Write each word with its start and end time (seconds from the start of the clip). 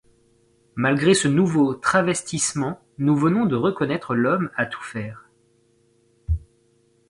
Malgré 0.73 1.13
ce 1.13 1.27
nouveau 1.27 1.75
travestissement, 1.75 2.81
nous 2.97 3.15
venons 3.15 3.45
de 3.45 3.55
reconnaître 3.55 4.15
l’homme 4.15 4.49
à 4.55 4.65
tout 4.65 4.81
faire. 4.81 5.29